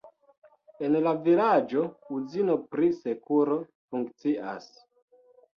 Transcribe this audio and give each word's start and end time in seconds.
En 0.87 0.95
la 1.07 1.11
vilaĝo 1.27 1.83
uzino 2.21 2.55
pri 2.71 2.89
sukero 3.03 3.59
funkcias. 3.69 4.71